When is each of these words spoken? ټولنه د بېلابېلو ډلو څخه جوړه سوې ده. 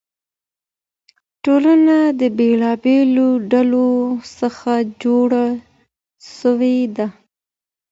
ټولنه 1.43 1.97
د 2.19 2.21
بېلابېلو 2.37 3.27
ډلو 3.51 3.89
څخه 4.39 4.71
جوړه 5.03 5.45
سوې 6.37 6.77
ده. 6.95 7.07